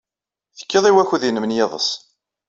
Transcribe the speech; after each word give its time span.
Tekkid 0.57 0.85
i 0.89 0.91
wakud-nnem 0.95 1.45
n 1.47 1.55
yiḍes. 1.55 1.89